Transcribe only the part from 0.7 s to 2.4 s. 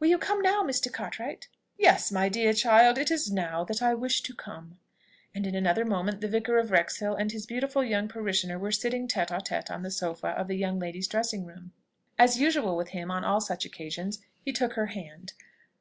Cartwright?" "Yes, my